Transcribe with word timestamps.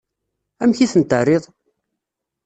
Amek 0.61 0.79
i 0.79 0.87
tent-terriḍ? 0.91 1.43